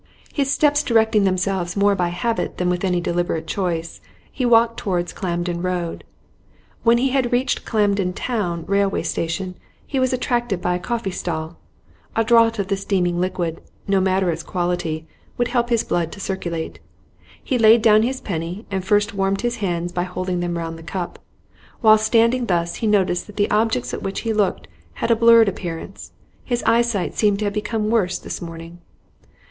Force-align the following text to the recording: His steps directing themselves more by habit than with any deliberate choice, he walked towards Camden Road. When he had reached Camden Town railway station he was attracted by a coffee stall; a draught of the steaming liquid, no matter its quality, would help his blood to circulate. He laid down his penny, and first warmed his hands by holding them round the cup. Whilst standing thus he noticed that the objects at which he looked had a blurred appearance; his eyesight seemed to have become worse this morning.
His 0.33 0.51
steps 0.51 0.81
directing 0.81 1.25
themselves 1.25 1.77
more 1.77 1.93
by 1.93 2.07
habit 2.07 2.57
than 2.57 2.71
with 2.71 2.83
any 2.83 2.99
deliberate 2.99 3.45
choice, 3.45 4.01
he 4.31 4.47
walked 4.47 4.77
towards 4.77 5.13
Camden 5.13 5.61
Road. 5.61 6.03
When 6.81 6.97
he 6.97 7.09
had 7.09 7.31
reached 7.31 7.67
Camden 7.67 8.11
Town 8.13 8.65
railway 8.65 9.03
station 9.03 9.53
he 9.85 9.99
was 9.99 10.11
attracted 10.11 10.59
by 10.59 10.73
a 10.73 10.79
coffee 10.79 11.11
stall; 11.11 11.57
a 12.15 12.23
draught 12.23 12.57
of 12.57 12.69
the 12.69 12.77
steaming 12.77 13.21
liquid, 13.21 13.61
no 13.87 14.01
matter 14.01 14.31
its 14.31 14.41
quality, 14.41 15.05
would 15.37 15.49
help 15.49 15.69
his 15.69 15.83
blood 15.83 16.11
to 16.13 16.19
circulate. 16.19 16.79
He 17.43 17.59
laid 17.59 17.83
down 17.83 18.01
his 18.01 18.21
penny, 18.21 18.65
and 18.71 18.83
first 18.83 19.13
warmed 19.13 19.41
his 19.41 19.57
hands 19.57 19.91
by 19.91 20.05
holding 20.05 20.39
them 20.39 20.57
round 20.57 20.79
the 20.79 20.81
cup. 20.81 21.19
Whilst 21.83 22.03
standing 22.07 22.47
thus 22.47 22.77
he 22.81 22.87
noticed 22.87 23.27
that 23.27 23.37
the 23.37 23.51
objects 23.51 23.93
at 23.93 24.01
which 24.01 24.21
he 24.21 24.33
looked 24.33 24.67
had 24.93 25.11
a 25.11 25.15
blurred 25.15 25.47
appearance; 25.47 26.11
his 26.43 26.63
eyesight 26.63 27.13
seemed 27.13 27.37
to 27.37 27.45
have 27.45 27.53
become 27.53 27.91
worse 27.91 28.17
this 28.17 28.41
morning. 28.41 28.79